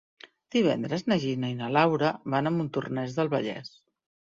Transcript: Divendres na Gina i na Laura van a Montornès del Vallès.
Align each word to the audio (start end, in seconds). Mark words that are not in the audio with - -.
Divendres 0.55 1.05
na 1.11 1.19
Gina 1.25 1.53
i 1.55 1.59
na 1.61 1.71
Laura 1.77 2.13
van 2.37 2.49
a 2.49 2.57
Montornès 2.59 3.23
del 3.23 3.35
Vallès. 3.41 3.75